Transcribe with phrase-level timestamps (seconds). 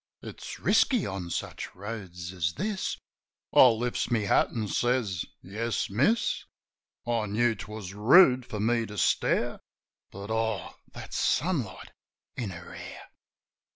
[0.23, 2.97] "It's risky on such roads as this."
[3.53, 6.43] I lifts my hat an' says, "Yes, miss."
[7.05, 9.59] I knew 'twas rude for me to stare.
[10.09, 11.91] But, oh, that sunlight
[12.35, 13.09] in her hair!